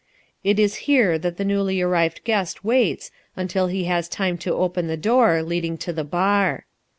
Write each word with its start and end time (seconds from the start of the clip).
It 0.43 0.57
is 0.57 0.77
here 0.89 1.19
that 1.19 1.37
the 1.37 1.45
newly 1.45 1.79
arrived 1.79 2.23
guest 2.23 2.63
waits 2.63 3.11
until 3.35 3.67
he 3.67 3.83
has 3.83 4.09
time 4.09 4.35
to 4.39 4.55
open 4.55 4.87
the 4.87 4.97
door 4.97 5.43
leading 5.43 5.77
to 5.77 5.93
the 5.93 6.03
Bar. 6.03 6.65